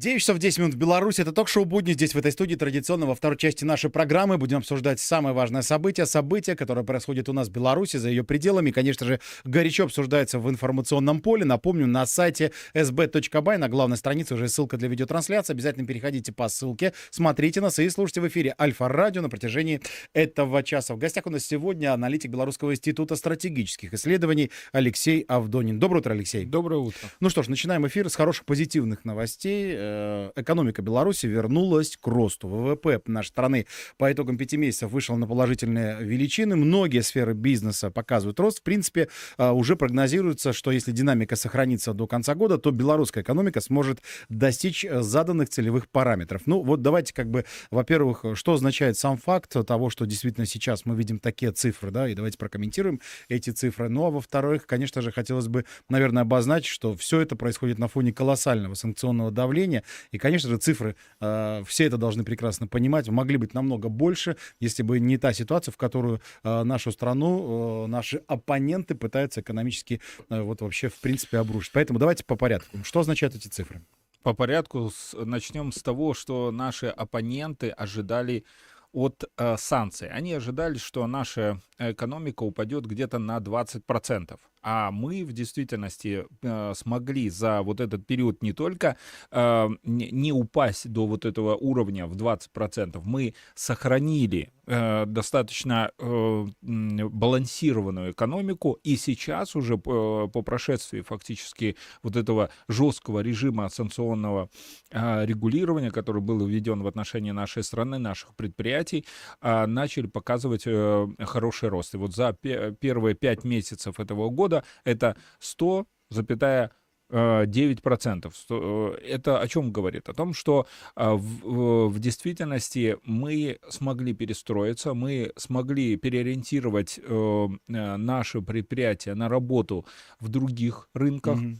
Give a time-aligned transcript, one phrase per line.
[0.00, 1.20] 9 часов 10 минут в Беларуси.
[1.20, 1.92] Это ток-шоу «Будни».
[1.92, 6.06] Здесь, в этой студии, традиционно во второй части нашей программы будем обсуждать самое важное событие.
[6.06, 8.70] Событие, которое происходит у нас в Беларуси, за ее пределами.
[8.70, 11.44] Конечно же, горячо обсуждается в информационном поле.
[11.44, 15.52] Напомню, на сайте sb.by, на главной странице уже ссылка для видеотрансляции.
[15.52, 19.82] Обязательно переходите по ссылке, смотрите нас и слушайте в эфире Альфа-радио на протяжении
[20.14, 20.94] этого часа.
[20.94, 25.78] В гостях у нас сегодня аналитик Белорусского института стратегических исследований Алексей Авдонин.
[25.78, 26.46] Доброе утро, Алексей.
[26.46, 27.10] Доброе утро.
[27.20, 29.89] Ну что ж, начинаем эфир с хороших позитивных новостей
[30.36, 32.48] экономика Беларуси вернулась к росту.
[32.48, 33.66] ВВП нашей страны
[33.98, 36.56] по итогам пяти месяцев вышел на положительные величины.
[36.56, 38.60] Многие сферы бизнеса показывают рост.
[38.60, 43.60] В принципе, э, уже прогнозируется, что если динамика сохранится до конца года, то белорусская экономика
[43.60, 46.42] сможет достичь э, заданных целевых параметров.
[46.46, 50.94] Ну вот давайте как бы, во-первых, что означает сам факт того, что действительно сейчас мы
[50.94, 53.88] видим такие цифры, да, и давайте прокомментируем эти цифры.
[53.88, 58.12] Ну а во-вторых, конечно же, хотелось бы, наверное, обозначить, что все это происходит на фоне
[58.12, 59.79] колоссального санкционного давления,
[60.10, 64.82] и, конечно же, цифры, э, все это должны прекрасно понимать, могли быть намного больше, если
[64.82, 70.60] бы не та ситуация, в которую э, нашу страну, э, наши оппоненты пытаются экономически вот
[70.60, 71.72] вообще в принципе обрушить.
[71.72, 72.78] Поэтому давайте по порядку.
[72.84, 73.82] Что означают эти цифры?
[74.22, 78.44] По порядку с, начнем с того, что наши оппоненты ожидали
[78.92, 80.08] от э, санкций.
[80.08, 84.38] Они ожидали, что наша экономика упадет где-то на 20%.
[84.62, 88.96] А мы в действительности э, смогли за вот этот период не только
[89.30, 98.12] э, не упасть до вот этого уровня в 20%, мы сохранили э, достаточно э, балансированную
[98.12, 104.50] экономику, и сейчас уже по, по прошествии фактически вот этого жесткого режима санкционного
[104.90, 109.04] э, регулирования, который был введен в отношении нашей страны, наших предприятий,
[109.40, 111.94] э, начали показывать э, хороший рост.
[111.94, 116.70] И вот за первые пять месяцев этого года года это 100, запятая
[117.10, 118.32] 9%.
[118.50, 120.08] Э, это о чем говорит?
[120.08, 127.96] О том, что а, в, в действительности мы смогли перестроиться, мы смогли переориентировать э, э,
[127.96, 129.84] наши предприятия на работу
[130.20, 131.38] в других рынках.
[131.38, 131.56] Mm-hmm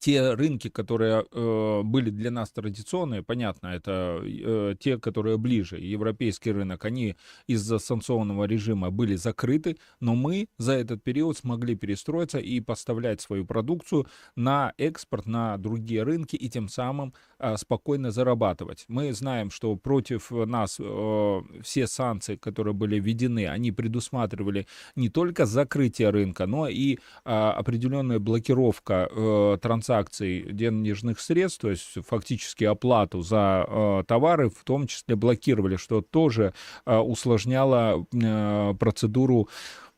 [0.00, 6.52] те рынки, которые э, были для нас традиционные, понятно, это э, те, которые ближе, европейский
[6.52, 7.16] рынок, они
[7.46, 13.44] из-за санкционного режима были закрыты, но мы за этот период смогли перестроиться и поставлять свою
[13.44, 14.06] продукцию
[14.36, 18.86] на экспорт, на другие рынки и тем самым э, спокойно зарабатывать.
[18.88, 25.44] Мы знаем, что против нас э, все санкции, которые были введены, они предусматривали не только
[25.44, 33.20] закрытие рынка, но и э, определенная блокировка э, транзакций денежных средств, то есть фактически оплату
[33.22, 36.54] за э, товары, в том числе блокировали, что тоже
[36.86, 39.48] э, усложняло э, процедуру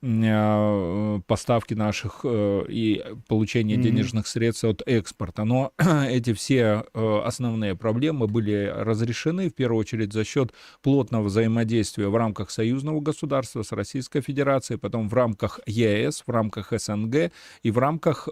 [0.02, 3.82] э, поставки наших э, и получения mm-hmm.
[3.82, 5.44] денежных средств от экспорта.
[5.44, 5.72] Но
[6.08, 10.52] эти все э, основные проблемы были разрешены в первую очередь за счет
[10.82, 16.72] плотного взаимодействия в рамках союзного государства с Российской Федерацией, потом в рамках ЕС, в рамках
[16.76, 17.32] СНГ
[17.62, 18.28] и в рамках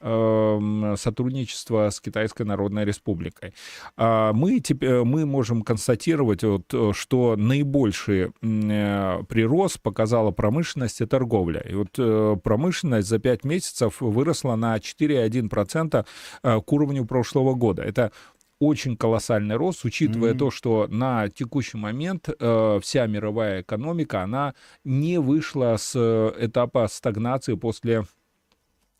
[0.00, 3.54] сотрудничества с Китайской Народной Республикой.
[3.96, 11.60] А мы, теперь, мы можем констатировать, вот, что наибольший э, прирост показала промышленность и торговля.
[11.60, 16.06] И вот э, промышленность за 5 месяцев выросла на 4,1%
[16.42, 17.82] э, к уровню прошлого года.
[17.82, 18.12] Это
[18.58, 20.38] очень колоссальный рост, учитывая mm-hmm.
[20.38, 24.54] то, что на текущий момент э, вся мировая экономика, она
[24.84, 25.94] не вышла с
[26.38, 28.04] этапа стагнации после Э,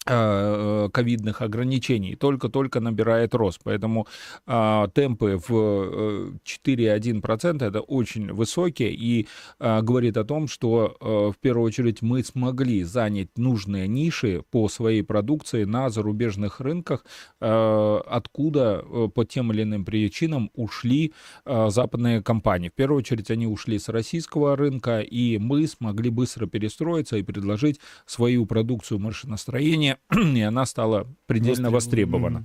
[0.07, 3.61] ковидных ограничений только-только набирает рост.
[3.65, 4.07] Поэтому
[4.47, 9.27] а, темпы в 4,1% э, это очень высокие и
[9.59, 14.69] а, говорит о том, что а, в первую очередь мы смогли занять нужные ниши по
[14.69, 17.05] своей продукции на зарубежных рынках,
[17.41, 21.13] а, откуда по тем или иным причинам ушли
[21.45, 22.69] а, западные компании.
[22.69, 27.81] В первую очередь они ушли с российского рынка, и мы смогли быстро перестроиться и предложить
[28.07, 32.45] свою продукцию машиностроения и она стала предельно востребована.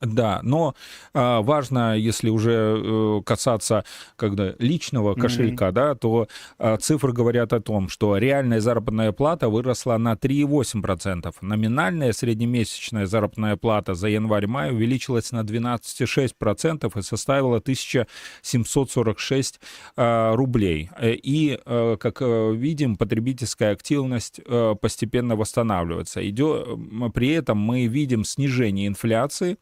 [0.00, 0.74] Да, но
[1.14, 3.84] а, важно, если уже э, касаться
[4.16, 5.72] когда личного кошелька, mm-hmm.
[5.72, 11.34] да, то а, цифры говорят о том, что реальная заработная плата выросла на 3,8%.
[11.40, 19.60] Номинальная среднемесячная заработная плата за январь-май увеличилась на 12,6% и составила 1746
[19.96, 20.90] а, рублей.
[20.98, 26.28] Э, и, а, как видим, потребительская активность а, постепенно восстанавливается.
[26.28, 26.66] Идет,
[27.14, 29.58] при этом мы видим снижение инфляции,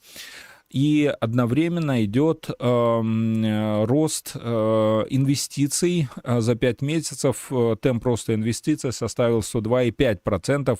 [0.70, 7.50] и одновременно идет э, рост э, инвестиций за 5 месяцев.
[7.80, 10.78] Темп роста инвестиций составил 102,5%.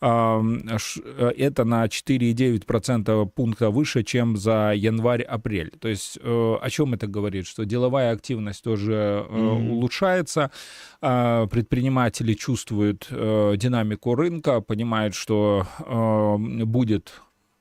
[0.00, 5.72] Э, это на 4,9% пункта выше, чем за январь-апрель.
[5.78, 7.46] То есть э, о чем это говорит?
[7.46, 9.70] Что деловая активность тоже э, mm-hmm.
[9.70, 10.50] улучшается,
[11.02, 17.12] э, предприниматели чувствуют э, динамику рынка, понимают, что э, будет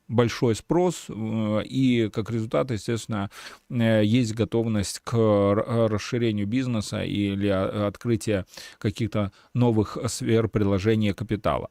[0.08, 3.30] большой спрос, э, и как результат, естественно,
[3.70, 8.46] э, есть готовность к расширению бизнеса или открытию
[8.80, 11.70] каких-то новых сфер приложения капитала.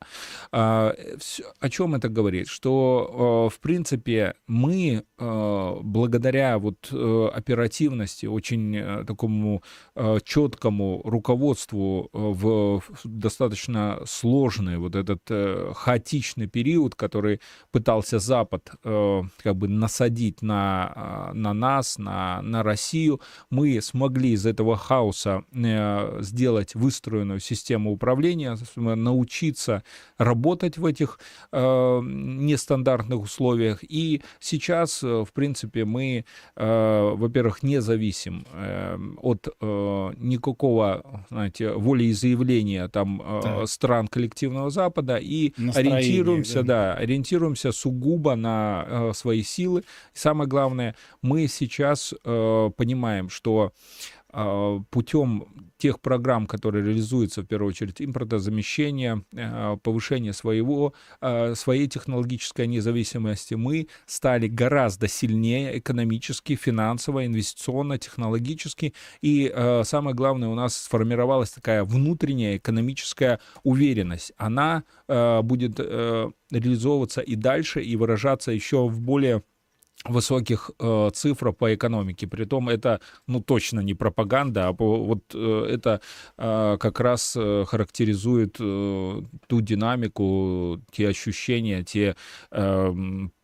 [0.52, 0.94] А,
[1.60, 2.48] о чем это говорит?
[2.48, 9.62] Что, э, в принципе, мы благодаря вот оперативности, очень такому
[10.24, 15.22] четкому руководству в достаточно сложный вот этот
[15.74, 17.40] хаотичный период, который
[17.70, 23.20] пытался Запад э, как бы насадить на, э, на нас, на, на Россию,
[23.50, 29.82] мы смогли из этого хаоса э, сделать выстроенную систему управления, научиться
[30.18, 31.18] работать в этих
[31.52, 33.78] э, нестандартных условиях.
[33.82, 36.24] И сейчас, в принципе, мы,
[36.56, 45.16] э, во-первых, не зависим э, от э, никакого, знаете, волеизъявления там э, стран коллективного Запада
[45.16, 46.94] и ориентируемся, да.
[46.94, 49.80] да, ориентируемся сугубо сугубо на э, свои силы.
[50.14, 53.72] И самое главное, мы сейчас э, понимаем, что
[54.90, 62.66] путем тех программ, которые реализуются, в первую очередь, импортозамещения, э, повышения своего, э, своей технологической
[62.66, 68.94] независимости, мы стали гораздо сильнее экономически, финансово, инвестиционно, технологически.
[69.20, 74.32] И э, самое главное, у нас сформировалась такая внутренняя экономическая уверенность.
[74.36, 79.42] Она будет реализовываться и дальше, и выражаться еще в более
[80.08, 82.26] высоких э, цифр по экономике.
[82.26, 86.00] Притом это, ну, точно не пропаганда, а по, вот э, это
[86.38, 92.16] э, как раз э, характеризует э, ту динамику, те ощущения, те
[92.50, 92.94] э,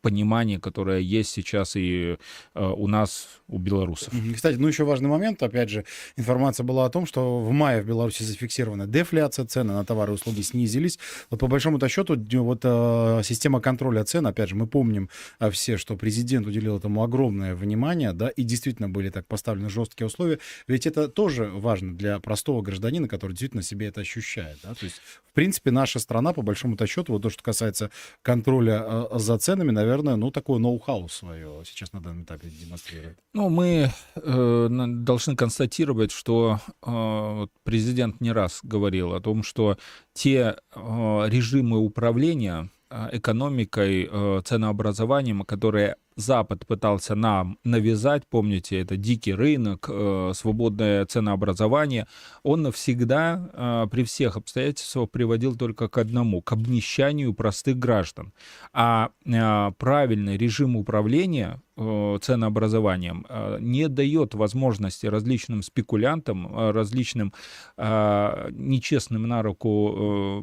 [0.02, 2.18] понимание, которое есть сейчас и
[2.54, 4.12] э, у нас, у белорусов.
[4.34, 5.84] Кстати, ну еще важный момент, опять же,
[6.16, 10.14] информация была о том, что в мае в Беларуси зафиксирована дефляция, цены на товары и
[10.14, 10.98] услуги снизились.
[11.30, 15.08] Вот по большому-то счету, вот э, система контроля цен, опять же, мы помним
[15.38, 20.08] э, все, что президент уделил этому огромное внимание, да, и действительно были так поставлены жесткие
[20.08, 24.84] условия, ведь это тоже важно для простого гражданина, который действительно себе это ощущает, да, то
[24.84, 25.00] есть,
[25.30, 27.90] в принципе, наша страна, по большому-то счету, вот то, что касается
[28.22, 33.18] контроля э, за ценами, наверное, наверное, ну, такое ноу-хау свое сейчас на данном этапе демонстрирует.
[33.34, 39.76] Ну, мы э, должны констатировать, что э, президент не раз говорил о том, что
[40.14, 48.96] те э, режимы управления э, экономикой, э, ценообразованием, которые Запад пытался нам навязать, помните, это
[48.96, 52.06] дикий рынок, э, свободное ценообразование,
[52.42, 58.32] он навсегда э, при всех обстоятельствах приводил только к одному, к обнищанию простых граждан.
[58.72, 63.26] А э, правильный режим управления ценообразованием
[63.58, 67.32] не дает возможности различным спекулянтам, различным
[67.78, 70.42] нечестным на руку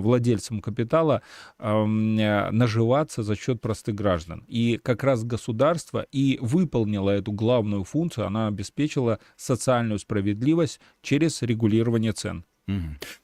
[0.00, 1.22] владельцам капитала
[1.58, 4.44] наживаться за счет простых граждан.
[4.46, 12.12] И как раз государство и выполнило эту главную функцию, она обеспечила социальную справедливость через регулирование
[12.12, 12.44] цен.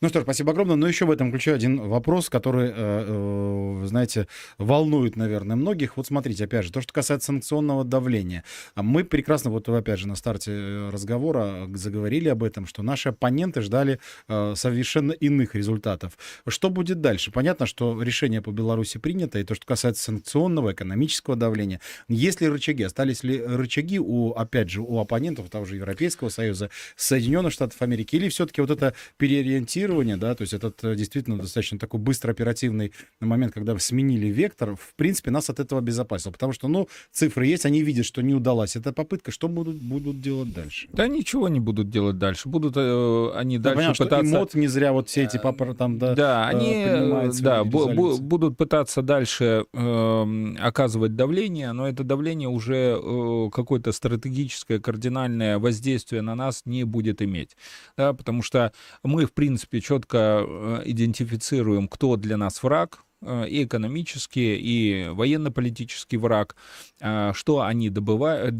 [0.00, 0.76] Ну что ж, спасибо огромное.
[0.76, 5.97] Но еще в этом ключе один вопрос, который, э, э, знаете, волнует, наверное, многих.
[5.97, 8.45] Вот смотрите, опять же, то, что касается санкционного давления.
[8.75, 13.11] А мы прекрасно, вот опять же, на старте э, разговора заговорили об этом, что наши
[13.11, 13.99] оппоненты ждали
[14.29, 16.19] совершенно иных результатов.
[16.47, 17.31] Что будет дальше?
[17.31, 21.81] Понятно, что решение по Беларуси принято, и то, что касается санкционного, экономического давления.
[22.09, 22.83] Есть ли рычаги?
[22.83, 28.17] Остались ли рычаги у, опять же, у оппонентов того же Европейского Союза, Соединенных Штатов Америки,
[28.17, 32.31] или все-таки вот это пере переориентирование, да, то есть этот э, действительно достаточно такой быстро
[32.31, 37.47] оперативный момент, когда сменили вектор, в принципе, нас от этого обезопасил, потому что, ну, цифры
[37.47, 40.88] есть, они видят, что не удалась эта попытка, что будут, будут делать дальше?
[40.93, 44.26] Да ничего не будут делать дальше, будут э, они дальше понятно, пытаться...
[44.26, 48.57] Что МОД не зря вот все эти папоры там, да, да, э, они, да, будут
[48.57, 56.35] пытаться дальше э, оказывать давление, но это давление уже э, какое-то стратегическое, кардинальное воздействие на
[56.35, 57.57] нас не будет иметь,
[57.97, 63.64] да, потому что мы в принципе, четко э, идентифицируем, кто для нас враг, э, и
[63.64, 66.56] экономический, и военно-политический враг,
[67.00, 68.54] э, что они добывают,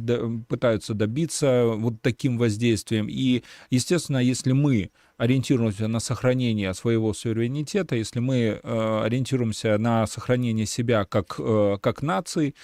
[0.49, 3.07] пытаются добиться вот таким воздействием.
[3.09, 11.07] И, естественно, если мы ориентируемся на сохранение своего суверенитета, если мы ориентируемся на сохранение себя
[11.07, 11.41] как,
[11.81, 12.55] как нации,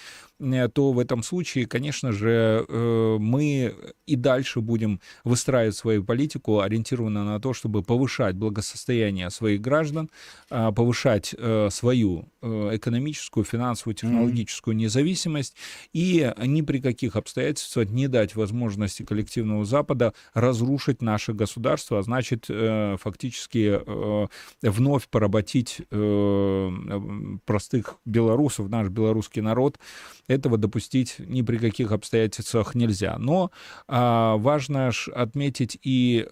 [0.75, 3.75] то в этом случае, конечно же, мы
[4.07, 10.11] и дальше будем выстраивать свою политику, ориентированную на то, чтобы повышать благосостояние своих граждан,
[10.51, 11.35] а, повышать
[11.71, 15.55] свою экономическую, финансовую, технологическую независимость
[15.93, 22.47] и ни при каких обстоятельствах не дать возможности коллективного Запада разрушить наше государство, а значит,
[22.47, 23.81] фактически
[24.63, 25.81] вновь поработить
[27.45, 29.79] простых белорусов, наш белорусский народ,
[30.29, 33.17] этого допустить ни при каких обстоятельствах нельзя.
[33.19, 33.51] Но
[33.89, 36.27] а, важно отметить и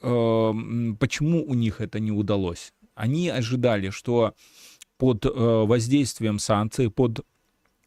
[0.99, 2.73] почему у них это не удалось.
[2.95, 4.35] Они ожидали, что
[5.01, 7.27] под а, воздействием санкций, под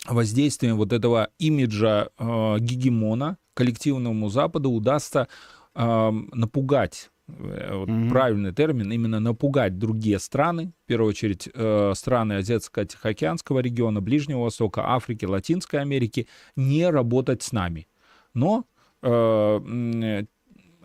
[0.05, 5.29] воздействием вот этого имиджа э, гегемона коллективному Западу удастся
[5.75, 8.09] э, напугать Э, вот mm-hmm.
[8.09, 14.93] правильный термин, именно напугать другие страны, в первую очередь э, страны Азиатско-Тихоокеанского региона, Ближнего Востока,
[14.93, 17.87] Африки, Латинской Америки, не работать с нами.
[18.33, 18.65] Но
[19.01, 20.25] э,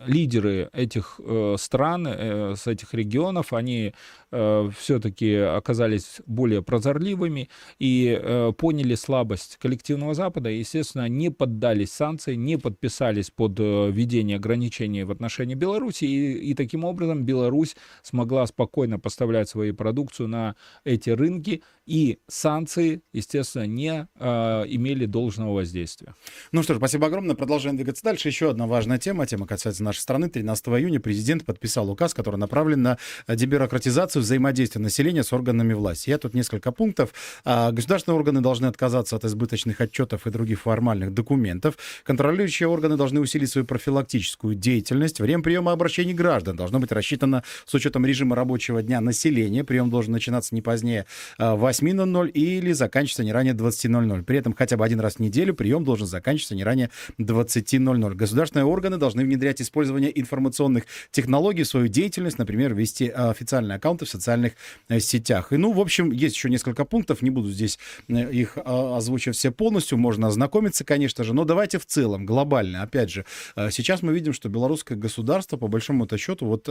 [0.05, 3.93] лидеры этих э, стран, э, с этих регионов, они
[4.31, 11.91] э, все-таки оказались более прозорливыми и э, поняли слабость коллективного Запада, и, естественно, не поддались
[11.91, 17.75] санкции, не подписались под э, введение ограничений в отношении Беларуси, и, и таким образом Беларусь
[18.01, 25.55] смогла спокойно поставлять свою продукцию на эти рынки, и санкции, естественно, не э, имели должного
[25.55, 26.13] воздействия.
[26.51, 27.35] Ну что ж, спасибо огромное.
[27.35, 28.27] Продолжаем двигаться дальше.
[28.27, 30.29] Еще одна важная тема, тема касается нашей страны.
[30.29, 36.11] 13 июня президент подписал указ, который направлен на дебюрократизацию взаимодействия населения с органами власти.
[36.11, 37.11] Я тут несколько пунктов.
[37.43, 41.75] А, государственные органы должны отказаться от избыточных отчетов и других формальных документов.
[42.03, 45.19] Контролирующие органы должны усилить свою профилактическую деятельность.
[45.19, 49.63] Время приема обращений граждан должно быть рассчитано с учетом режима рабочего дня населения.
[49.63, 51.07] Прием должен начинаться не позднее
[51.39, 54.23] 8 8.00 или заканчиваться не ранее 20.00.
[54.23, 58.15] При этом хотя бы один раз в неделю прием должен заканчиваться не ранее 20.00.
[58.15, 64.09] Государственные органы должны внедрять использование информационных технологий в свою деятельность, например, вести официальные аккаунты в
[64.09, 64.53] социальных
[64.87, 65.53] э, сетях.
[65.53, 69.37] И, ну, в общем, есть еще несколько пунктов, не буду здесь э, их а, озвучивать
[69.37, 74.01] все полностью, можно ознакомиться, конечно же, но давайте в целом, глобально, опять же, э, сейчас
[74.01, 76.63] мы видим, что белорусское государство, по большому-то счету, вот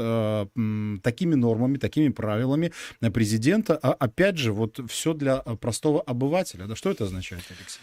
[1.03, 2.73] такими нормами, такими правилами
[3.13, 6.67] президента, а опять же, вот все для э, простого обывателя.
[6.67, 7.81] Да что это означает, Алексей?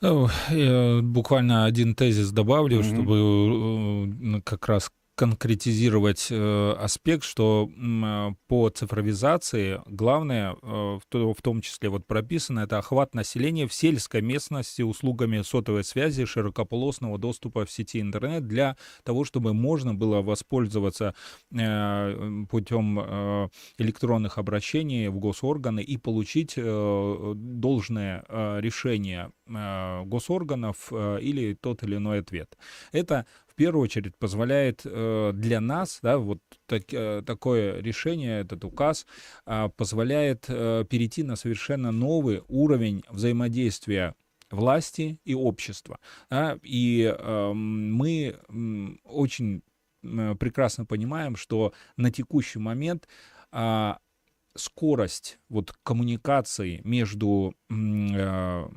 [0.00, 2.94] Ну, я буквально один тезис добавлю, mm-hmm.
[2.94, 11.42] чтобы э, как раз конкретизировать э, аспект, что э, по цифровизации главное, э, в, в
[11.42, 17.64] том числе вот прописано, это охват населения в сельской местности услугами сотовой связи, широкополосного доступа
[17.64, 21.16] в сети интернет для того, чтобы можно было воспользоваться
[21.50, 23.48] э, путем э,
[23.78, 31.82] электронных обращений в госорганы и получить э, должное э, решение э, госорганов э, или тот
[31.82, 32.56] или иной ответ.
[32.92, 33.26] Это
[33.58, 39.04] первую очередь позволяет э, для нас, да, вот так, э, такое решение, этот указ
[39.46, 44.14] э, позволяет э, перейти на совершенно новый уровень взаимодействия
[44.50, 45.98] власти и общества.
[46.30, 49.62] Да, и э, мы э, очень
[50.02, 53.08] прекрасно понимаем, что на текущий момент
[53.50, 53.94] э,
[54.54, 58.68] скорость вот коммуникации между э,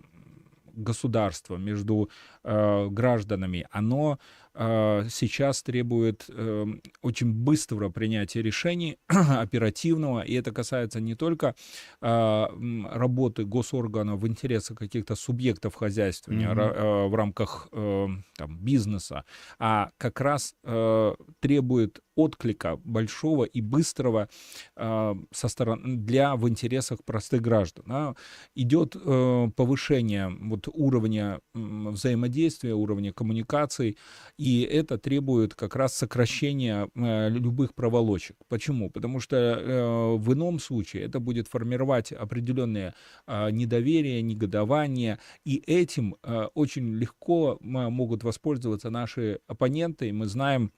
[0.73, 2.09] государством, между
[2.43, 4.19] э, гражданами, оно
[4.53, 11.55] сейчас требует эм, очень быстрого принятия решений, оперативного, и это касается не только
[12.01, 12.51] а,
[12.91, 17.07] работы госорганов в интересах каких-то субъектов хозяйства mm-hmm.
[17.07, 19.23] в рамках эм, там, бизнеса,
[19.59, 24.27] а как раз э, требует отклика большого и быстрого
[24.75, 27.85] со стороны для в интересах простых граждан.
[27.87, 28.15] Да?
[28.55, 33.97] Идет э, повышение вот уровня взаимодействия, уровня коммуникаций,
[34.41, 38.35] и это требует как раз сокращения э, любых проволочек.
[38.47, 38.89] Почему?
[38.89, 42.95] Потому что э, в ином случае это будет формировать определенное
[43.27, 50.09] э, недоверие, негодование, и этим э, очень легко могут воспользоваться наши оппоненты.
[50.09, 50.71] И мы знаем,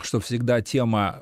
[0.00, 1.20] что всегда тема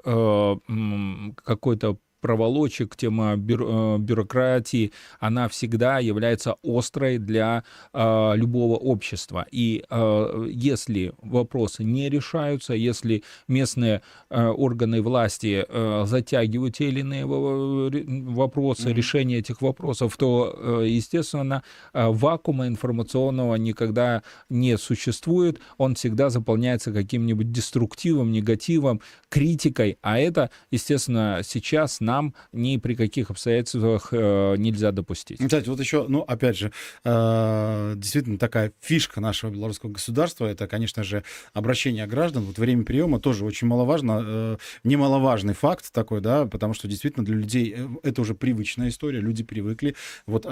[1.45, 9.45] какой-то проволочек, тема бюро, э, бюрократии, она всегда является острой для э, любого общества.
[9.51, 14.01] И э, если вопросы не решаются, если местные
[14.31, 18.95] э, органы власти э, затягивают те или иные вопросы, mm-hmm.
[18.95, 26.93] решение этих вопросов, то, э, естественно, э, вакуума информационного никогда не существует, он всегда заполняется
[26.93, 34.57] каким-нибудь деструктивом, негативом, критикой, а это, естественно, сейчас на нам ни при каких обстоятельствах э,
[34.59, 35.39] нельзя допустить.
[35.39, 36.73] Кстати, вот еще, ну, опять же,
[37.05, 42.45] э, действительно такая фишка нашего белорусского государства, это, конечно же, обращение граждан.
[42.45, 47.37] Вот время приема тоже очень маловажно, э, немаловажный факт такой, да, потому что действительно для
[47.37, 49.95] людей это уже привычная история, люди привыкли.
[50.27, 50.47] Вот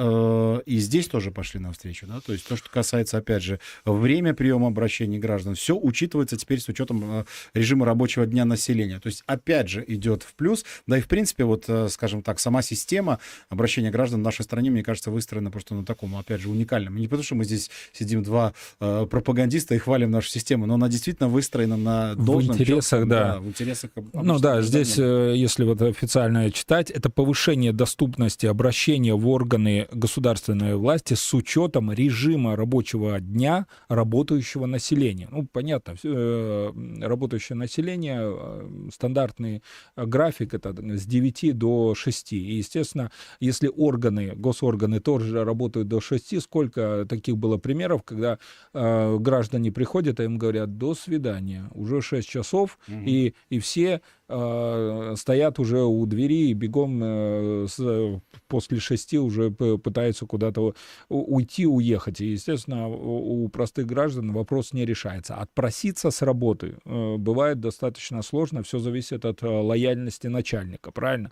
[0.66, 4.68] и здесь тоже пошли навстречу, да, то есть то, что касается, опять же, время приема
[4.68, 7.24] обращений граждан, все учитывается теперь с учетом
[7.54, 8.98] режима рабочего дня населения.
[9.00, 10.64] То есть, опять же, идет в плюс.
[10.86, 14.70] Да и, в принципе, вот, э, скажем так, сама система обращения граждан в нашей стране,
[14.70, 16.96] мне кажется, выстроена просто на таком, опять же, уникальном.
[16.96, 20.88] не потому, что мы здесь сидим два э, пропагандиста и хвалим нашу систему, но она
[20.88, 22.56] действительно выстроена на должном...
[22.56, 23.32] В интересах, четком, да.
[23.34, 23.40] да.
[23.40, 29.28] В интересах Ну да, здесь, э, если вот официально читать, это повышение доступности обращения в
[29.28, 35.28] органы государственной власти с учетом режима рабочего дня работающего населения.
[35.30, 38.20] Ну, понятно, э, работающее население,
[38.92, 39.62] стандартный
[39.96, 42.32] график это с 9 до 6.
[42.32, 48.38] И, естественно, если органы, госорганы тоже работают до 6, сколько таких было примеров, когда
[48.72, 52.96] э, граждане приходят, а им говорят «до свидания», уже 6 часов, угу.
[53.04, 59.50] и, и все э, стоят уже у двери и бегом э, с, после шести уже
[59.50, 60.74] пытаются куда-то
[61.08, 62.20] уйти, уехать.
[62.20, 65.36] И, естественно, у, у простых граждан вопрос не решается.
[65.36, 71.29] Отпроситься с работы э, бывает достаточно сложно, все зависит от э, лояльности начальника, правильно?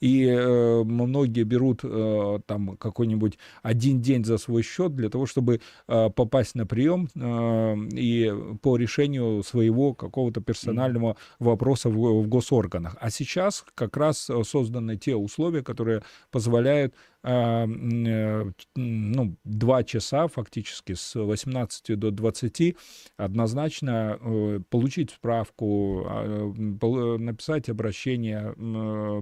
[0.00, 5.60] И э, многие берут э, там какой-нибудь один день за свой счет для того, чтобы
[5.88, 12.96] э, попасть на прием э, и по решению своего какого-то персонального вопроса в, в госорганах.
[13.00, 16.94] А сейчас как раз созданы те условия, которые позволяют
[17.26, 22.76] ну, два часа фактически с 18 до 20
[23.16, 28.54] однозначно э, получить справку, а, написать обращение,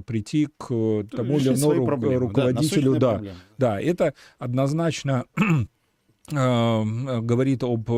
[0.02, 2.98] прийти к тому или иному руководителю.
[2.98, 5.24] Да, да, да, это однозначно
[6.30, 7.90] говорит об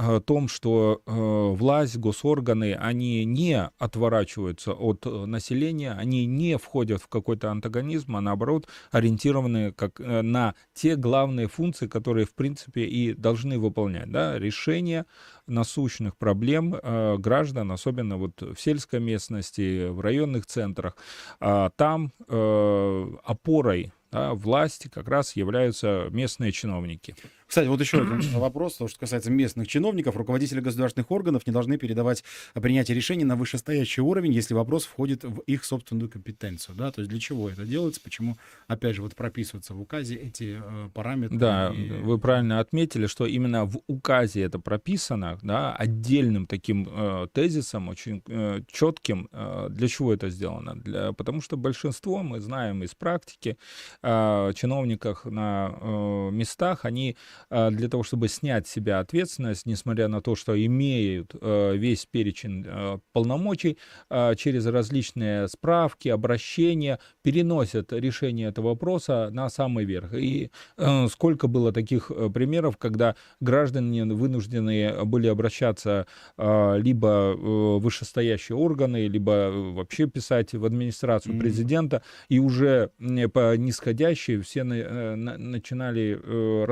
[0.00, 1.10] Э, том, что э,
[1.56, 8.20] власть, госорганы, они не отворачиваются от э, населения, они не входят в какой-то антагонизм, а
[8.20, 14.08] наоборот ориентированы как на те главные функции, которые, в принципе, и должны выполнять.
[14.12, 14.38] Да?
[14.38, 15.04] Решение
[15.48, 16.76] насущных проблем
[17.18, 20.96] граждан, особенно вот в сельской местности, в районных центрах.
[21.40, 27.14] А там опорой да, власти как раз являются местные чиновники.
[27.48, 30.16] Кстати, вот еще один вопрос, то, что касается местных чиновников.
[30.16, 35.40] Руководители государственных органов не должны передавать принятие решений на вышестоящий уровень, если вопрос входит в
[35.40, 36.76] их собственную компетенцию.
[36.76, 36.92] Да?
[36.92, 40.90] То есть для чего это делается, почему, опять же, вот прописываются в указе эти э,
[40.92, 41.38] параметры.
[41.38, 41.88] Да, и...
[41.88, 48.22] вы правильно отметили, что именно в указе это прописано, да, отдельным таким э, тезисом, очень
[48.26, 49.28] э, четким.
[49.32, 50.76] Э, для чего это сделано?
[50.76, 53.56] Для, потому что большинство, мы знаем из практики,
[54.02, 57.16] э, чиновниках на э, местах, они
[57.50, 62.64] для того, чтобы снять с себя ответственность, несмотря на то, что имеют э, весь перечень
[62.66, 63.78] э, полномочий,
[64.10, 70.14] э, через различные справки, обращения, переносят решение этого вопроса на самый верх.
[70.14, 77.78] И э, сколько было таких э, примеров, когда граждане вынуждены были обращаться э, либо в
[77.78, 82.90] вышестоящие органы, либо вообще писать в администрацию президента, и уже
[83.32, 86.64] по нисходящей все на, на, начинали э,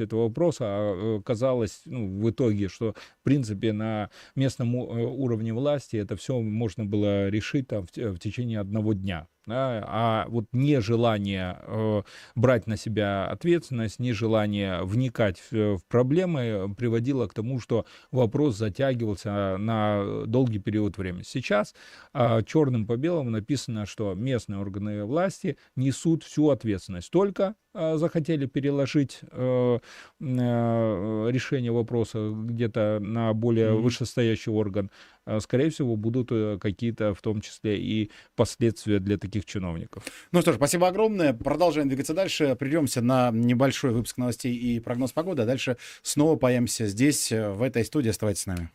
[0.00, 5.96] рассматривать этот вопрос, а казалось ну, в итоге, что в принципе на местном уровне власти
[5.96, 11.58] это все можно было решить там, в, в течение одного дня да, а вот нежелание
[11.62, 12.02] э,
[12.34, 19.56] брать на себя ответственность, нежелание вникать в, в проблемы приводило к тому, что вопрос затягивался
[19.58, 21.22] на долгий период времени.
[21.24, 21.74] Сейчас
[22.14, 27.10] э, черным по белому написано, что местные органы власти несут всю ответственность.
[27.10, 29.78] Только э, захотели переложить э,
[30.20, 33.80] э, решение вопроса где-то на более mm-hmm.
[33.80, 39.44] вышестоящий орган, э, скорее всего, будут э, какие-то, в том числе, и последствия для таких
[39.44, 40.02] чиновников.
[40.32, 41.32] Ну что ж, спасибо огромное.
[41.32, 42.56] Продолжаем двигаться дальше.
[42.58, 45.42] Придемся на небольшой выпуск новостей и прогноз погоды.
[45.42, 48.08] А дальше снова появимся здесь, э, в этой студии.
[48.08, 48.70] Оставайтесь с нами.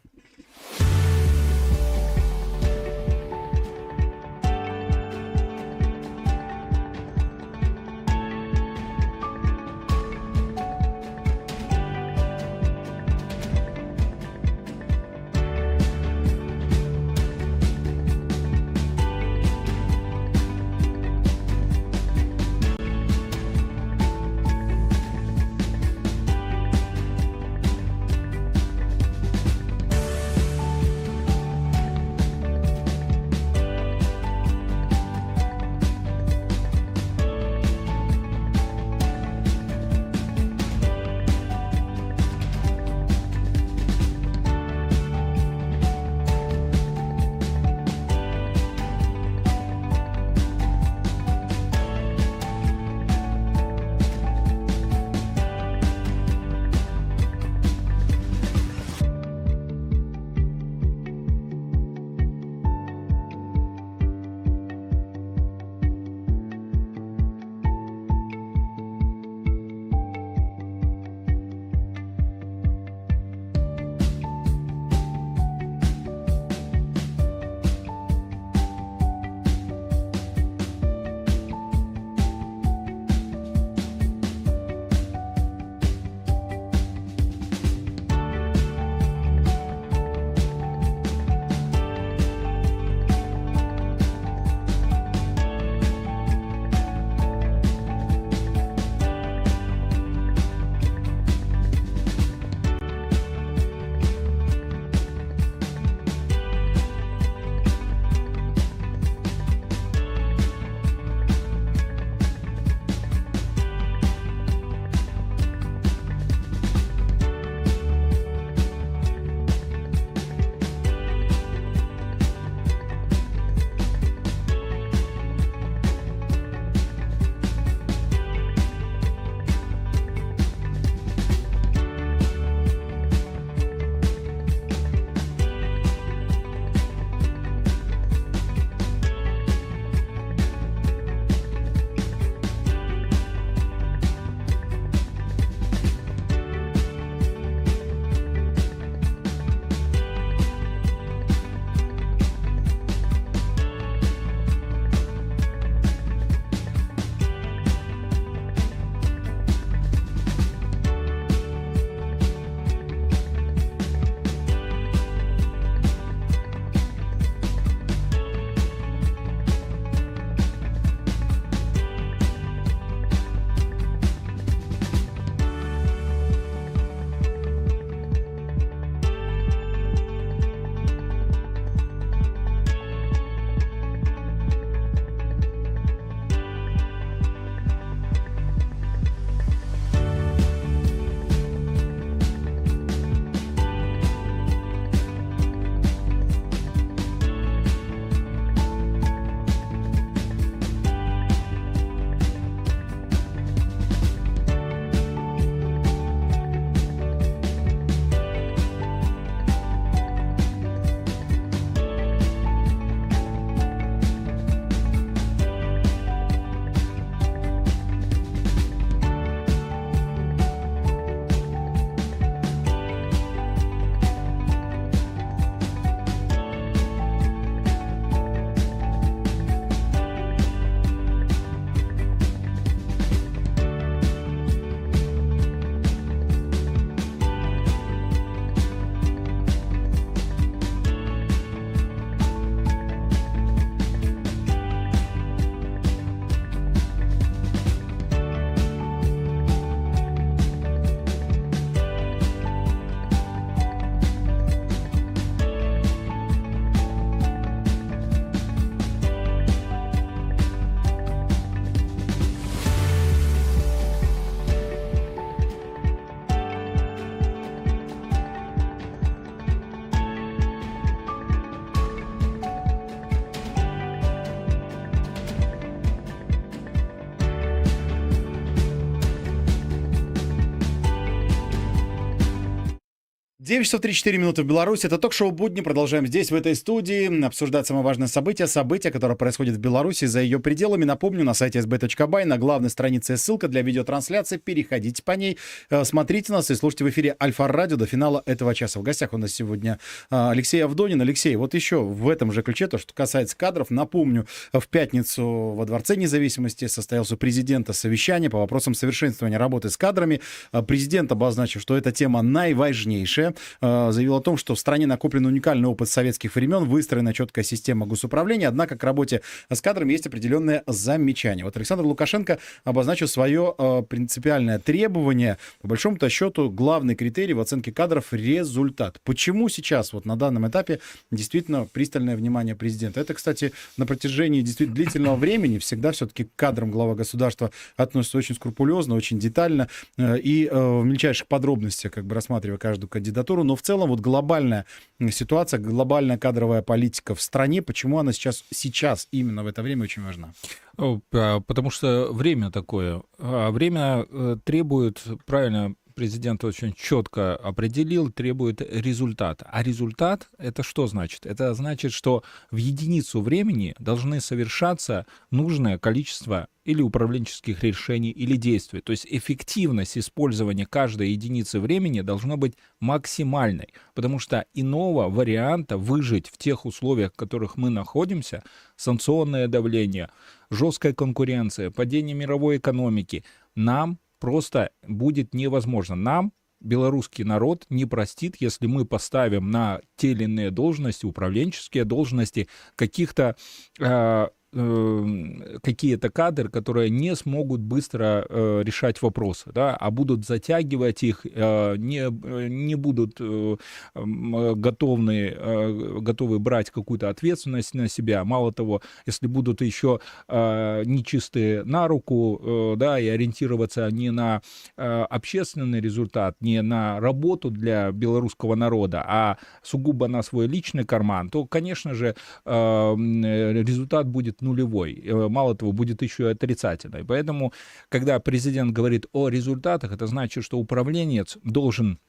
[283.46, 284.88] 9 часов 34 минуты в Беларуси.
[284.88, 285.62] Это ток-шоу «Будни».
[285.62, 288.48] Продолжаем здесь, в этой студии, обсуждать самое важное событие.
[288.48, 290.84] Событие, которое происходит в Беларуси за ее пределами.
[290.84, 294.38] Напомню, на сайте sb.by на главной странице ссылка для видеотрансляции.
[294.38, 295.38] Переходите по ней,
[295.70, 298.80] э, смотрите нас и слушайте в эфире Альфа-радио до финала этого часа.
[298.80, 299.78] В гостях у нас сегодня
[300.10, 301.00] э, Алексей Авдонин.
[301.00, 305.66] Алексей, вот еще в этом же ключе, то, что касается кадров, напомню, в пятницу во
[305.66, 310.20] Дворце независимости состоялся у президента совещание по вопросам совершенствования работы с кадрами.
[310.52, 315.68] Э, президент обозначил, что эта тема наиважнейшая заявил о том, что в стране накоплен уникальный
[315.68, 321.44] опыт советских времен, выстроена четкая система госуправления, однако к работе с кадрами есть определенные замечания.
[321.44, 325.38] Вот Александр Лукашенко обозначил свое э, принципиальное требование.
[325.62, 329.00] По большому-то счету, главный критерий в оценке кадров— результат.
[329.04, 330.80] Почему сейчас, вот на данном этапе,
[331.12, 333.00] действительно пристальное внимание президента?
[333.00, 338.36] Это, кстати, на протяжении действительно длительного времени всегда все-таки к кадрам глава государства относится очень
[338.36, 339.68] скрупулезно, очень детально
[339.98, 343.90] э, и э, в мельчайших подробностях, как бы рассматривая каждую кандидатуру кандидатуру, но в целом
[343.90, 344.66] вот глобальная
[345.12, 350.04] ситуация, глобальная кадровая политика в стране, почему она сейчас, сейчас именно в это время очень
[350.04, 350.34] важна?
[350.78, 353.02] Потому что время такое.
[353.20, 359.48] А время э, требует, правильно президент очень четко определил, требует результата.
[359.52, 361.26] А результат это что значит?
[361.26, 368.82] Это значит, что в единицу времени должны совершаться нужное количество или управленческих решений, или действий.
[368.82, 376.28] То есть эффективность использования каждой единицы времени должна быть максимальной, потому что иного варианта выжить
[376.28, 378.44] в тех условиях, в которых мы находимся,
[378.76, 380.10] санкционное давление,
[380.50, 383.24] жесткая конкуренция, падение мировой экономики,
[383.56, 385.96] нам просто будет невозможно.
[385.96, 392.48] Нам белорусский народ не простит, если мы поставим на те или иные должности, управленческие должности,
[392.76, 393.36] каких-то
[393.80, 401.04] э, Эм, какие-то кадры, которые не смогут быстро э, решать вопросы, да, а будут затягивать
[401.04, 402.10] их, э, не,
[402.48, 403.58] не будут э,
[403.94, 408.24] готовны, э, готовы брать какую-то ответственность на себя.
[408.24, 414.42] Мало того, если будут еще э, нечистые на руку, э, да, и ориентироваться не на
[414.78, 421.30] э, общественный результат, не на работу для белорусского народа, а сугубо на свой личный карман,
[421.30, 422.16] то, конечно же,
[422.46, 425.02] э, результат будет нулевой.
[425.06, 427.04] Э, мало того, будет еще и отрицательной.
[427.04, 427.52] Поэтому,
[427.90, 432.00] когда президент говорит о результатах, это значит, что управленец должен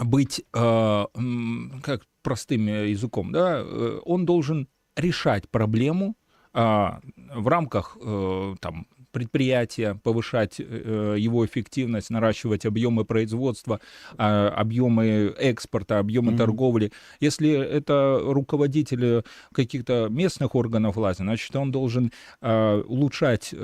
[0.00, 1.06] быть, э,
[1.82, 6.14] как простым языком, да, э, он должен решать проблему
[6.58, 7.96] в рамках
[8.60, 13.80] там, предприятия, повышать э, его эффективность, наращивать объемы производства,
[14.16, 16.36] а, объемы экспорта, объемы mm-hmm.
[16.36, 16.92] торговли.
[17.20, 23.56] Если это руководитель каких-то местных органов власти, значит, он должен а, улучшать, э,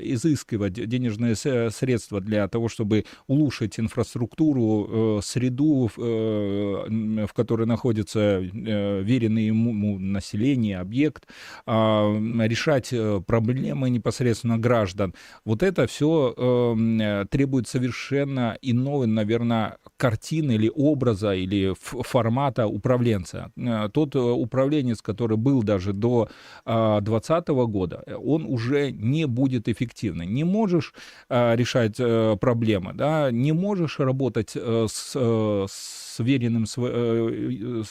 [0.00, 9.98] изыскивать денежные средства для того, чтобы улучшить инфраструктуру, э, среду, в которой находится веренный ему
[9.98, 11.26] население, объект,
[11.64, 11.75] а,
[12.46, 12.92] решать
[13.26, 15.14] проблемы непосредственно граждан.
[15.44, 23.50] Вот это все эм, э, требует совершенно иного, наверное, картины или образа или формата управленца.
[23.56, 26.28] Э, тот э, управленец, который был даже до
[26.64, 30.32] 2020 э, года, он уже не будет эффективным.
[30.34, 30.94] Не можешь
[31.28, 37.82] э, решать э, проблемы, да, не можешь работать э, с, э, с веренным сво, э,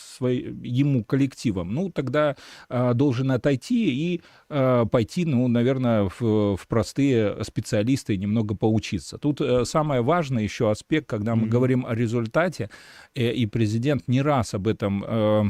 [0.64, 2.36] ему коллективом, ну, тогда
[2.70, 9.18] э, должен отойти и э, пойти, ну, наверное, в, в простые специалисты и немного поучиться.
[9.18, 11.50] Тут э, самое важное еще аспект, когда мы mm-hmm.
[11.50, 12.70] говорим о результате,
[13.16, 15.44] э, и президент не раз об этом Э,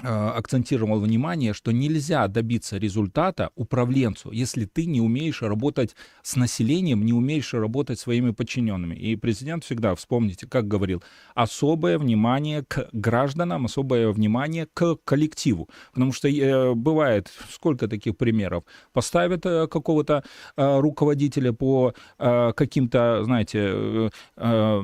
[0.00, 7.12] акцентировал внимание, что нельзя добиться результата управленцу, если ты не умеешь работать с населением, не
[7.12, 8.94] умеешь работать своими подчиненными.
[8.94, 11.02] И президент всегда, вспомните, как говорил,
[11.34, 15.68] особое внимание к гражданам, особое внимание к коллективу.
[15.92, 20.24] Потому что э, бывает, сколько таких примеров, поставят э, какого-то
[20.56, 24.82] э, руководителя по э, каким-то, знаете, э, э,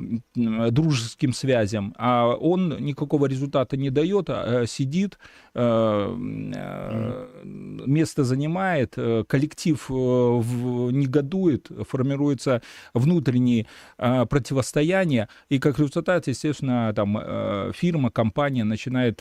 [0.71, 5.19] дружеским связям, а он никакого результата не дает, а сидит сидит,
[5.55, 6.17] э,
[6.55, 7.29] э,
[7.87, 12.63] место занимает, э, коллектив негодует, формируется
[12.95, 17.19] внутренние противостояния, и как результат, естественно, там
[17.73, 19.21] фирма, компания начинает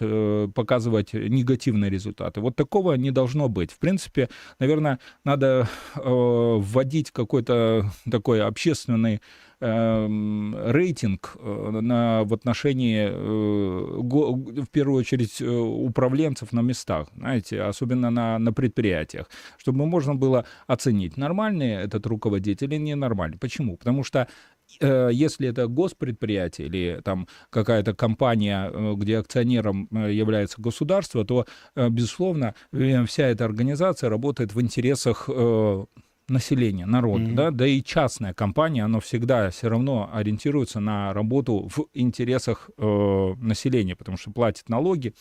[0.54, 2.42] показывать негативные результаты.
[2.42, 3.72] Вот такого не должно быть.
[3.72, 9.22] В принципе, наверное, надо вводить какой-то такой общественный
[9.60, 18.12] рейтинг э, на, в отношении, э, в первую очередь, э, управленцев на местах, знаете, особенно
[18.12, 23.40] на, на предприятиях, чтобы можно было оценить, нормальный этот руководитель или ненормальный.
[23.40, 23.78] Почему?
[23.78, 24.28] Потому что
[24.82, 32.54] если это госпредприятие или там какая-то компания, где акционером является государство, то, безусловно,
[33.06, 35.30] вся эта организация работает в интересах
[36.30, 37.36] населения, народа, mm-hmm.
[37.36, 43.34] да, да и частная компания, она всегда все равно ориентируется на работу в интересах э,
[43.40, 45.14] населения, потому что платит налоги.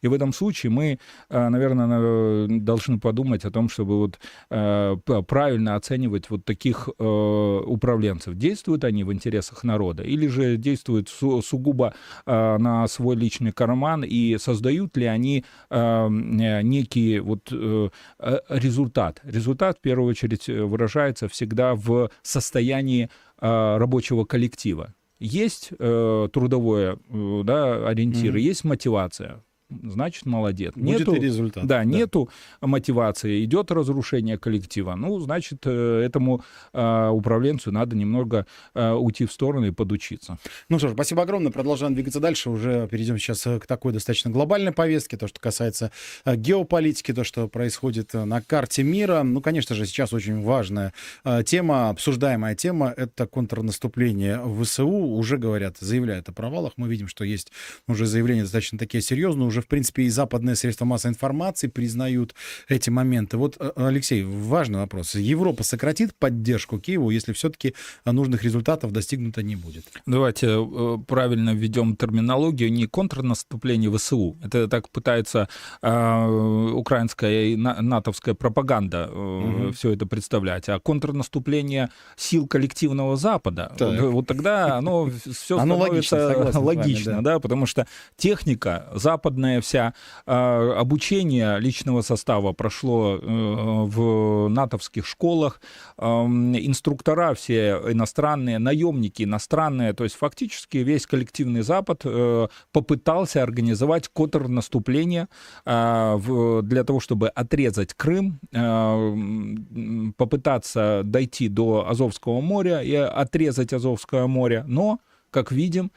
[0.00, 0.98] И в этом случае мы,
[1.28, 4.18] э, наверное, должны подумать о том, чтобы вот
[4.50, 4.96] э,
[5.28, 8.34] правильно оценивать вот таких э, управленцев.
[8.34, 14.02] Действуют они в интересах народа или же действуют су- сугубо э, на свой личный карман
[14.02, 19.20] и создают ли они э, некий вот э, э результат?
[19.24, 23.08] Результат в первую очередь выражается всегда в состоянии
[23.40, 24.94] э, рабочего коллектива.
[25.18, 28.40] Есть э, трудовое э, да, ориентир, mm-hmm.
[28.40, 29.42] есть мотивация
[29.82, 30.72] значит молодец.
[30.74, 31.66] Будет нету, и результат.
[31.66, 34.94] Да, да, нету мотивации, идет разрушение коллектива.
[34.94, 40.38] Ну, значит, э, этому э, управленцу надо немного э, уйти в сторону и подучиться.
[40.68, 41.52] Ну что ж, спасибо огромное.
[41.52, 42.50] Продолжаем двигаться дальше.
[42.50, 45.90] Уже перейдем сейчас к такой достаточно глобальной повестке, то, что касается
[46.24, 49.22] э, геополитики, то, что происходит на карте мира.
[49.22, 50.92] Ну, конечно же, сейчас очень важная
[51.24, 54.88] э, тема, обсуждаемая тема, это контрнаступление ВСУ.
[54.88, 56.72] Уже говорят, заявляют о провалах.
[56.76, 57.52] Мы видим, что есть
[57.88, 62.34] уже заявления достаточно такие серьезные, уже, в принципе, и западные средства массовой информации признают
[62.68, 63.36] эти моменты.
[63.36, 65.14] Вот, э, Алексей, важный вопрос.
[65.14, 67.74] Европа сократит поддержку Киеву, если все-таки
[68.04, 69.84] нужных результатов достигнуто не будет?
[70.06, 72.72] Давайте э, правильно введем терминологию.
[72.72, 74.36] Не контрнаступление ВСУ.
[74.42, 75.48] Это так пытается
[75.82, 79.72] э, украинская и натовская пропаганда э, угу.
[79.72, 80.68] все это представлять.
[80.68, 83.72] А контрнаступление сил коллективного Запада.
[83.78, 84.00] Так.
[84.00, 87.32] Вот тогда оно все становится логично, логично вами, да.
[87.34, 89.94] да, потому что техника западная западная вся
[90.26, 95.60] э, обучение личного состава прошло э, в натовских школах,
[95.98, 105.28] инструктора все иностранные, наемники иностранные, то есть фактически весь коллективный Запад э, попытался организовать контрнаступление
[105.64, 114.26] в, для того, чтобы отрезать Крым, э, попытаться дойти до Азовского моря и отрезать Азовское
[114.26, 114.98] море, но
[115.30, 115.90] как видим,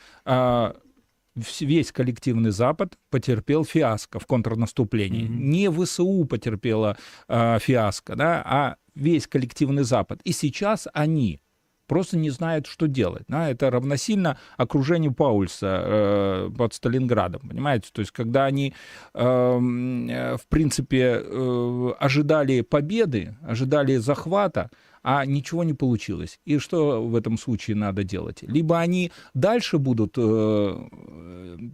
[1.59, 5.23] весь коллективный Запад потерпел фиаско в контрнаступлении.
[5.23, 5.37] Mm-hmm.
[5.37, 6.97] Не ВСУ потерпела
[7.27, 10.21] э, фиаско, да, а весь коллективный Запад.
[10.23, 11.39] И сейчас они
[11.87, 13.23] просто не знают, что делать.
[13.27, 13.49] Да?
[13.49, 17.89] Это равносильно окружению Паульса э, под Сталинградом, понимаете?
[17.91, 18.73] То есть, когда они,
[19.13, 24.69] эм, э, в принципе, э, ожидали победы, ожидали захвата,
[25.09, 26.37] а ничего не получилось.
[26.43, 28.39] И что в этом случае надо делать?
[28.41, 30.87] Либо они дальше будут э,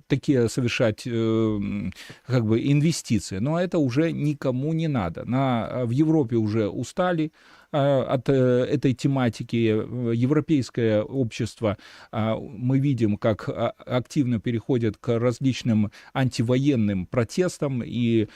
[0.05, 1.59] такие совершать э,
[2.27, 5.25] как бы инвестиции, но это уже никому не надо.
[5.25, 7.31] На, в Европе уже устали,
[7.73, 11.77] от э, этой тематики европейское общество,
[12.11, 18.27] а, мы видим, как а, активно переходит к различным антивоенным протестам и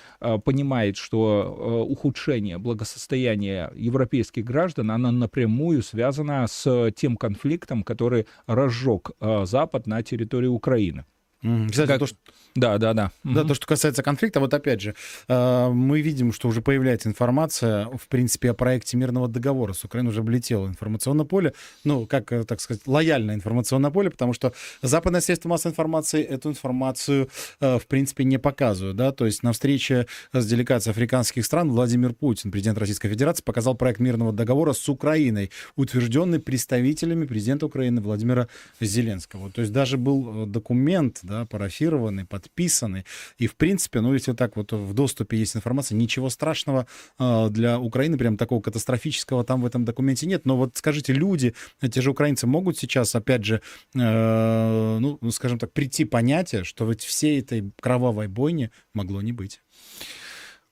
[0.43, 9.87] понимает, что ухудшение благосостояния европейских граждан, оно напрямую связано с тем конфликтом, который разжег Запад
[9.87, 11.05] на территории Украины.
[11.41, 11.99] Кстати, как...
[11.99, 12.17] то, что...
[12.57, 13.11] Да, да, да.
[13.23, 14.95] Да, то, что касается конфликта, вот опять же,
[15.27, 20.09] э, мы видим, что уже появляется информация, в принципе, о проекте мирного договора с Украиной
[20.09, 25.21] уже облетело информационное поле, ну, как, э, так сказать, лояльное информационное поле, потому что западные
[25.21, 30.07] средства массовой информации эту информацию, э, в принципе, не показывают, да, то есть на встрече
[30.33, 35.51] с делегацией африканских стран Владимир Путин, президент Российской Федерации, показал проект мирного договора с Украиной,
[35.75, 38.47] утвержденный представителями президента Украины Владимира
[38.81, 39.51] Зеленского.
[39.51, 43.05] То есть даже был документ, да, парафированы, подписаны.
[43.37, 46.87] И, в принципе, ну, если так вот в доступе есть информация, ничего страшного
[47.19, 50.45] э, для Украины, прям такого катастрофического там в этом документе нет.
[50.45, 53.61] Но вот скажите, люди, те же украинцы могут сейчас, опять же,
[53.95, 59.61] э, ну, скажем так, прийти понятие, что ведь всей этой кровавой бойни могло не быть.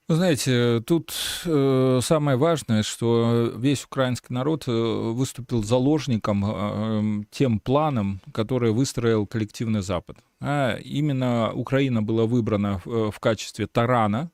[0.08, 1.12] Вы знаете, тут
[1.44, 9.26] э, самое важное, что весь украинский народ э, выступил заложником э, тем планом, который выстроил
[9.26, 10.18] коллективный Запад.
[10.40, 14.30] А именно Украина была выбрана в, э, в качестве тарана а,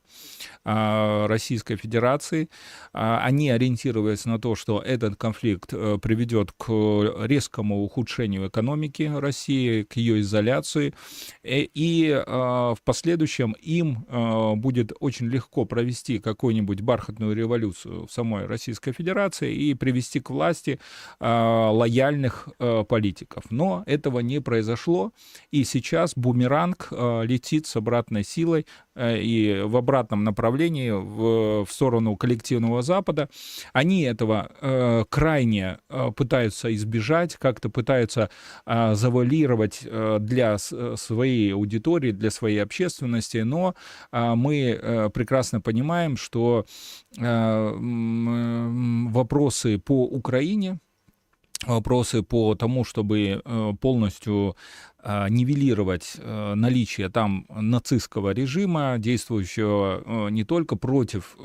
[0.64, 2.48] Российской Федерации.
[2.92, 6.70] А, они ориентировались на то, что этот конфликт э, приведет к
[7.24, 10.94] резкому ухудшению экономики России, к ее изоляции,
[11.42, 14.06] э, и а, в последующем им
[14.60, 20.78] будет очень легко провести какую-нибудь бархатную революцию в самой Российской Федерации и привести к власти
[21.20, 22.48] лояльных
[22.88, 23.44] политиков.
[23.50, 25.12] Но этого не произошло,
[25.50, 30.51] и сейчас бумеранг летит с обратной силой э, и в обратном направлении
[30.92, 33.28] в, в сторону коллективного Запада.
[33.72, 38.30] Они этого э, крайне э, пытаются избежать, как-то пытаются
[38.66, 43.74] э, завуалировать э, для с, своей аудитории, для своей общественности, но
[44.12, 46.64] э, мы э, прекрасно понимаем, что
[47.18, 47.76] э,
[49.10, 50.78] вопросы по Украине,
[51.66, 54.56] вопросы по тому, чтобы э, полностью
[55.02, 61.36] э, нивелировать э, наличие там нацистского режима, действующего не только против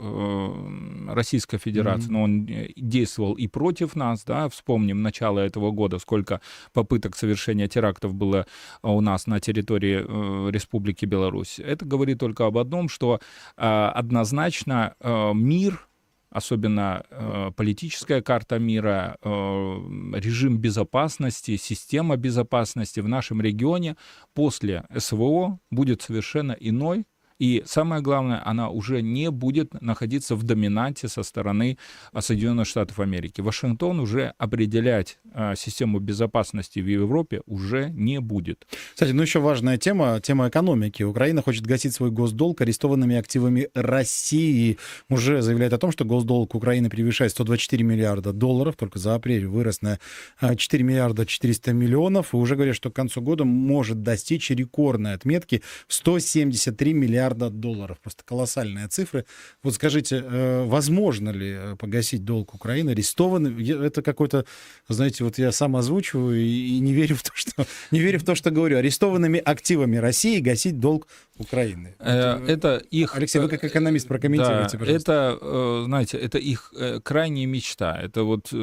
[1.08, 2.12] Российской Федерации, mm-hmm.
[2.12, 6.42] но он действовал и против нас, да, вспомним начало этого года, сколько
[6.74, 8.46] попыток совершения терактов было
[8.82, 11.60] у нас на территории Республики Беларусь.
[11.60, 13.20] Это говорит только об одном, что
[13.56, 14.96] однозначно
[15.34, 15.88] мир
[16.30, 23.96] особенно э, политическая карта мира, э, режим безопасности, система безопасности в нашем регионе
[24.34, 27.06] после СВО будет совершенно иной,
[27.40, 31.78] и самое главное, она уже не будет находиться в доминанте со стороны
[32.12, 33.42] а, Соединенных Штатов Америки.
[33.42, 38.66] Вашингтон уже определять а, систему безопасности в Европе уже не будет.
[38.94, 41.04] Кстати, ну еще важная тема, тема экономики.
[41.04, 44.78] Украина хочет гасить свой госдолг арестованными активами России.
[45.10, 49.82] Уже заявляет о том, что госдолг Украины превышает 124 миллиарда долларов, только за апрель вырос
[49.84, 50.00] на
[50.42, 52.34] 4 миллиарда 400 миллионов.
[52.34, 57.50] И уже говорят, что к концу года может достичь рекордной отметки в 173 миллиарда миллиарда
[57.50, 58.00] долларов.
[58.02, 59.26] Просто колоссальные цифры.
[59.64, 63.48] Вот скажите, э, возможно ли э, погасить долг Украины арестованы?
[63.86, 64.46] Это какой-то,
[64.88, 68.36] знаете, вот я сам озвучиваю и не верю в то, что, не верю в то,
[68.36, 68.78] что говорю.
[68.78, 71.08] Арестованными активами России гасить долг
[71.38, 71.96] Украины.
[72.00, 73.16] Э, это их...
[73.16, 75.12] Алексей, вы как экономист прокомментируйте, да, пожалуйста.
[75.12, 76.74] Это, знаете, это их
[77.04, 78.00] крайняя мечта.
[78.00, 78.54] Это вот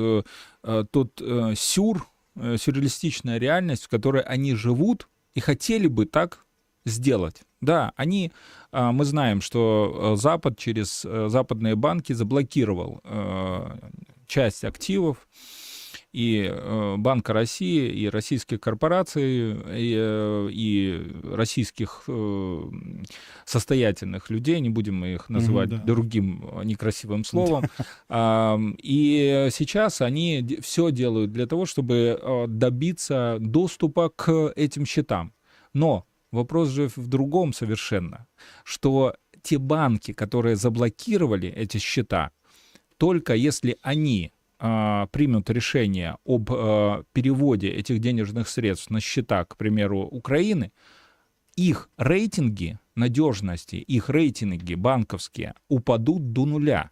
[0.90, 1.22] тот
[1.56, 2.06] сюр,
[2.36, 6.44] сюрреалистичная реальность, в которой они живут и хотели бы так
[6.86, 7.42] сделать.
[7.64, 8.32] Да, они,
[8.72, 13.76] а, мы знаем, что э, Запад через э, западные банки заблокировал э,
[14.26, 15.28] часть активов
[16.12, 16.48] и
[16.98, 22.08] Банка России, и российских корпораций, и, и российских
[23.44, 25.82] состоятельных людей, не будем мы их называть mm, да.
[25.82, 27.64] другим некрасивым словом.
[28.78, 35.32] И сейчас они все делают для того, чтобы добиться доступа к этим счетам.
[35.72, 38.26] Но Вопрос же в другом совершенно,
[38.64, 42.32] что те банки, которые заблокировали эти счета,
[42.96, 49.56] только если они э, примут решение об э, переводе этих денежных средств на счета, к
[49.56, 50.72] примеру, Украины,
[51.54, 56.90] их рейтинги надежности, их рейтинги банковские упадут до нуля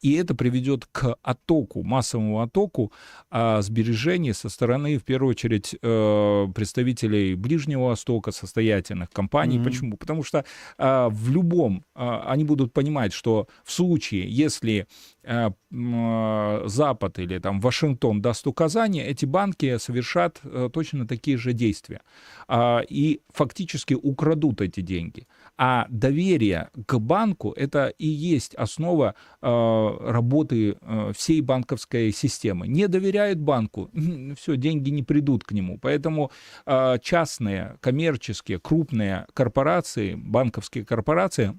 [0.00, 2.92] и это приведет к оттоку, массовому оттоку
[3.30, 9.58] а, сбережений со стороны, в первую очередь, э, представителей Ближнего Востока, состоятельных компаний.
[9.58, 9.64] Mm-hmm.
[9.64, 9.96] Почему?
[9.96, 10.44] Потому что
[10.78, 14.86] а, в любом, а, они будут понимать, что в случае, если
[15.24, 21.52] а, а, Запад или там Вашингтон даст указания, эти банки совершат а, точно такие же
[21.52, 22.00] действия
[22.48, 25.26] а, и фактически украдут эти деньги.
[25.58, 32.68] А доверие к банку— это и есть основа э, работы э, всей банковской системы.
[32.68, 33.90] Не доверяют банку,
[34.38, 35.78] все, деньги не придут к нему.
[35.80, 36.30] Поэтому
[36.66, 41.58] э, частные, коммерческие, крупные корпорации, банковские корпорации,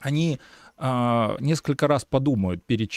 [0.00, 2.90] они а, несколько раз подумают перед,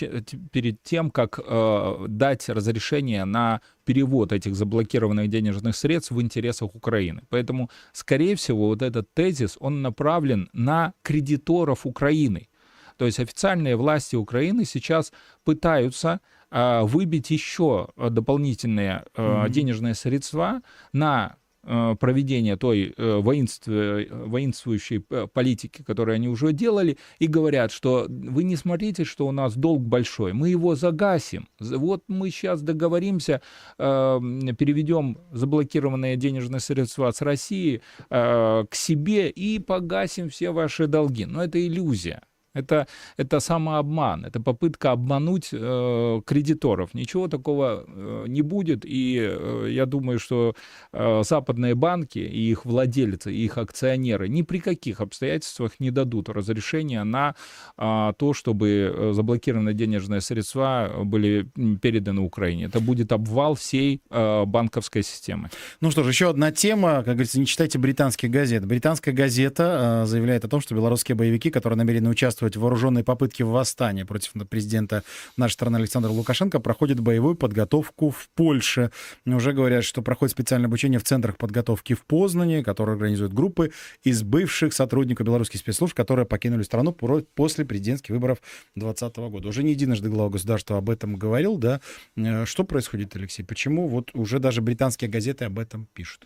[0.52, 7.24] перед тем, как э, дать разрешение на перевод этих заблокированных денежных средств в интересах Украины.
[7.30, 12.50] Поэтому, скорее всего, вот этот тезис, он направлен на кредиторов Украины.
[12.98, 15.12] То есть официальные власти Украины сейчас
[15.44, 16.22] пытаются
[16.52, 19.50] э, выбить еще дополнительные mm-hmm.
[19.50, 20.62] денежные средства
[20.94, 28.56] на проведения той э, воинствующей политики, которую они уже делали, и говорят, что вы не
[28.56, 31.48] смотрите, что у нас долг большой, мы его загасим.
[31.60, 33.42] Вот мы сейчас договоримся,
[33.78, 34.20] э,
[34.58, 41.26] переведем заблокированные денежные средства с России к себе и погасим все ваши долги.
[41.26, 42.22] Но это иллюзия.
[42.54, 42.88] Это,
[43.18, 46.94] это самообман, это попытка обмануть э, кредиторов.
[46.94, 48.84] Ничего такого э, не будет.
[48.86, 50.54] И э, я думаю, что
[50.92, 56.28] э, западные банки и их владельцы, и их акционеры ни при каких обстоятельствах не дадут
[56.28, 57.36] разрешения на
[57.78, 61.48] э, то, чтобы э, заблокированные денежные средства были
[61.82, 62.66] переданы Украине.
[62.66, 65.50] Это будет обвал всей э, банковской системы.
[65.80, 66.96] Ну что ж, еще одна тема.
[66.98, 68.66] Как говорится, не читайте британских газет.
[68.66, 73.04] Британская газета э, заявляет о том, что белорусские боевики, которые намерены участвовать участвовать в вооруженной
[73.04, 75.04] попытке восстания против президента
[75.38, 78.92] нашей страны Александра Лукашенко, проходит боевую подготовку в Польше.
[79.26, 83.72] Уже говорят, что проходит специальное обучение в центрах подготовки в Познане, которые организуют группы
[84.04, 88.40] из бывших сотрудников белорусских спецслужб, которые покинули страну после президентских выборов
[88.76, 89.48] 2020 года.
[89.48, 91.82] Уже не единожды глава государства об этом говорил, да.
[92.16, 93.44] Э, что происходит, Алексей?
[93.44, 96.26] Почему вот уже даже британские газеты об этом пишут?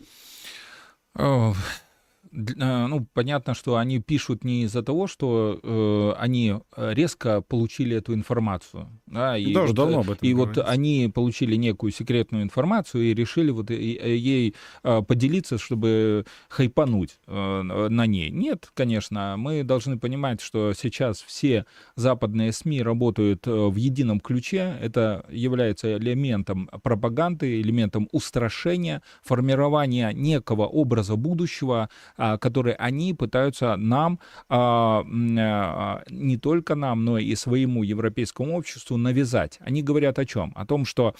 [2.35, 8.13] Ну, понятно, что они пишут не из-за того, что э, они э, резко получили эту
[8.13, 8.89] информацию.
[9.07, 10.61] Да, и Даже вот, давно об этом И говорится.
[10.61, 17.61] вот они получили некую секретную информацию и решили вот ей э, поделиться, чтобы хайпануть э,
[17.61, 18.29] на ней.
[18.31, 21.65] Нет, конечно, мы должны понимать, что сейчас все
[21.95, 24.77] западные СМИ работают в едином ключе.
[24.81, 34.19] Это является элементом пропаганды, элементом устрашения, формирования некого образа будущего, а, которые они пытаются нам,
[34.49, 39.59] а, а, не только нам, но и своему европейскому обществу навязать.
[39.59, 40.51] Они говорят о чем?
[40.55, 41.15] О том, что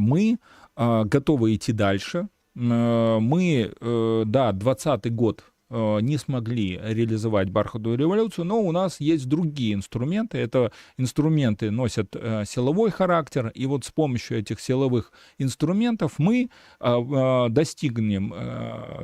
[0.00, 0.38] мы
[0.76, 8.72] готовы идти дальше, мы, э, да, 20 год не смогли реализовать бархатную революцию, но у
[8.72, 10.38] нас есть другие инструменты.
[10.38, 16.50] Это инструменты носят э, силовой характер, и вот с помощью этих силовых инструментов мы
[16.80, 18.34] э, достигнем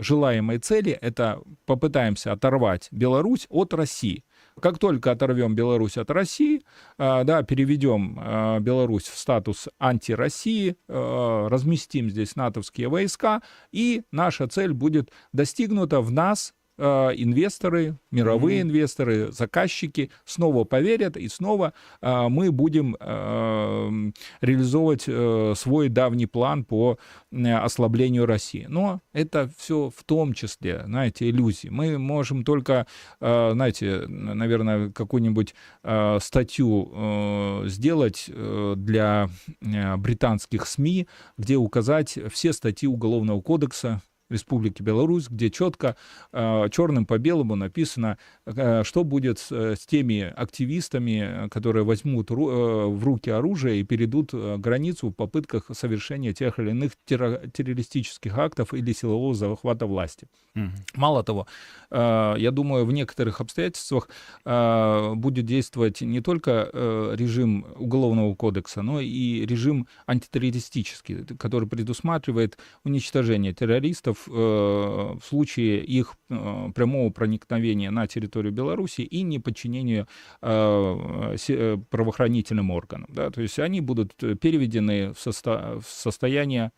[0.01, 0.93] желаемой цели.
[0.93, 4.25] Это попытаемся оторвать Беларусь от России.
[4.61, 6.63] Как только оторвем Беларусь от России,
[6.99, 8.15] да, переведем
[8.63, 16.55] Беларусь в статус антироссии, разместим здесь натовские войска, и наша цель будет достигнута в нас
[16.56, 18.63] Э, инвесторы, мировые mm-hmm.
[18.63, 26.65] инвесторы, заказчики снова поверят, и снова э, мы будем э, реализовывать э, свой давний план
[26.65, 26.99] по
[27.31, 28.67] э, ослаблению России.
[28.69, 31.69] Но это все в том числе, знаете, иллюзии.
[31.69, 32.87] Мы можем только,
[33.21, 39.29] э, знаете, наверное, какую-нибудь э, статью э, сделать э, для
[39.61, 41.07] э, британских СМИ,
[41.37, 45.97] где указать все статьи Уголовного кодекса Республики Беларусь, где четко
[46.33, 52.31] э, черным по белому написано, э, что будет с, э, с теми активистами, которые возьмут
[52.31, 58.75] ру, в руки оружие и перейдут границу в попытках совершения тех или иных террористических актов
[58.75, 60.27] или силового захвата власти.
[60.57, 60.71] Угу.
[60.95, 61.47] Мало того,
[61.91, 64.09] я думаю, в некоторых обстоятельствах
[64.45, 74.16] будет действовать не только режим Уголовного кодекса, но и режим антитеррористический, который предусматривает уничтожение террористов
[74.27, 80.07] э, в случае их э, прямого проникновения на территорию Беларуси и неподчинения
[80.43, 83.09] э, правоохранительным органам.
[83.09, 83.31] Да?
[83.31, 85.81] То есть они будут переведены в, состо...
[85.81, 86.73] в состояние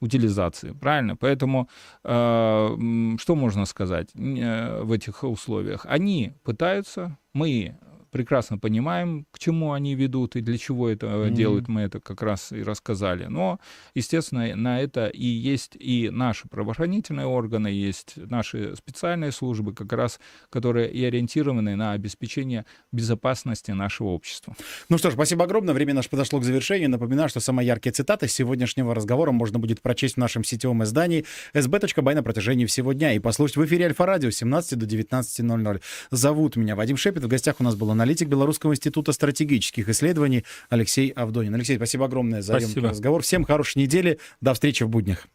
[0.00, 1.16] утилизации, правильно?
[1.16, 1.68] Поэтому
[2.02, 2.76] что
[3.28, 5.86] можно сказать в этих условиях?
[5.88, 7.78] Они пытаются, мы
[8.14, 11.30] прекрасно понимаем, к чему они ведут и для чего это mm-hmm.
[11.32, 13.24] делают, мы это как раз и рассказали.
[13.24, 13.58] Но,
[13.96, 20.20] естественно, на это и есть и наши правоохранительные органы, есть наши специальные службы, как раз,
[20.48, 24.54] которые и ориентированы на обеспечение безопасности нашего общества.
[24.88, 25.74] Ну что ж, спасибо огромное.
[25.74, 26.90] Время наше подошло к завершению.
[26.90, 32.14] Напоминаю, что самые яркие цитаты сегодняшнего разговора можно будет прочесть в нашем сетевом издании sb.by
[32.14, 35.82] на протяжении всего дня и послушать в эфире Альфа-радио с 17 до 19.00.
[36.12, 37.24] Зовут меня Вадим Шепет.
[37.24, 41.54] В гостях у нас был аналитик Белорусского института стратегических исследований Алексей Авдонин.
[41.54, 42.90] Алексей, спасибо огромное за спасибо.
[42.90, 43.22] разговор.
[43.22, 44.18] Всем хорошей недели.
[44.42, 45.26] До встречи в буднях.